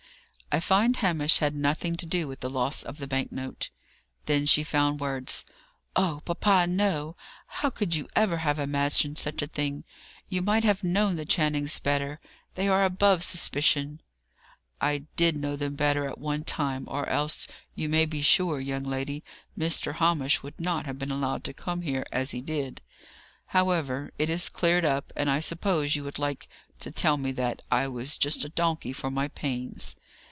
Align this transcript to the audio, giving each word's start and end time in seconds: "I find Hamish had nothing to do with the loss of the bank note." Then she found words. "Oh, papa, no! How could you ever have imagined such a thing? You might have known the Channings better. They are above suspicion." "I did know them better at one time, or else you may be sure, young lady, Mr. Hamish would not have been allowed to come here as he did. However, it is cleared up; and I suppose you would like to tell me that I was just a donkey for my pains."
"I 0.53 0.59
find 0.59 0.97
Hamish 0.97 1.37
had 1.37 1.55
nothing 1.55 1.95
to 1.95 2.05
do 2.05 2.27
with 2.27 2.41
the 2.41 2.49
loss 2.49 2.83
of 2.83 2.97
the 2.97 3.07
bank 3.07 3.31
note." 3.31 3.69
Then 4.25 4.45
she 4.45 4.65
found 4.65 4.99
words. 4.99 5.45
"Oh, 5.95 6.21
papa, 6.25 6.67
no! 6.67 7.15
How 7.47 7.69
could 7.69 7.95
you 7.95 8.09
ever 8.17 8.35
have 8.35 8.59
imagined 8.59 9.17
such 9.17 9.41
a 9.41 9.47
thing? 9.47 9.85
You 10.27 10.41
might 10.41 10.65
have 10.65 10.83
known 10.83 11.15
the 11.15 11.23
Channings 11.25 11.79
better. 11.81 12.19
They 12.55 12.67
are 12.67 12.83
above 12.83 13.23
suspicion." 13.23 14.01
"I 14.81 15.05
did 15.15 15.37
know 15.37 15.55
them 15.55 15.75
better 15.75 16.05
at 16.09 16.17
one 16.17 16.43
time, 16.43 16.83
or 16.89 17.07
else 17.07 17.47
you 17.73 17.87
may 17.87 18.05
be 18.05 18.21
sure, 18.21 18.59
young 18.59 18.83
lady, 18.83 19.23
Mr. 19.57 19.93
Hamish 19.95 20.43
would 20.43 20.59
not 20.59 20.85
have 20.85 20.99
been 20.99 21.11
allowed 21.11 21.45
to 21.45 21.53
come 21.53 21.81
here 21.81 22.05
as 22.11 22.31
he 22.31 22.41
did. 22.41 22.81
However, 23.45 24.11
it 24.19 24.29
is 24.29 24.49
cleared 24.49 24.83
up; 24.83 25.13
and 25.15 25.31
I 25.31 25.39
suppose 25.39 25.95
you 25.95 26.03
would 26.03 26.19
like 26.19 26.49
to 26.81 26.91
tell 26.91 27.15
me 27.15 27.31
that 27.31 27.61
I 27.71 27.87
was 27.87 28.17
just 28.17 28.43
a 28.43 28.49
donkey 28.49 28.91
for 28.91 29.09
my 29.09 29.29
pains." 29.29 29.95